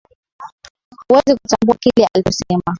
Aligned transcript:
Huwezi 1.07 1.33
kutambua 1.39 1.75
kile 1.75 2.07
alichosema 2.15 2.61